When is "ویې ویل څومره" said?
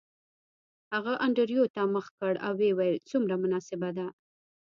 2.59-3.33